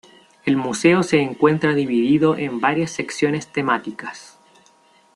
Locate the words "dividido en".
1.75-2.59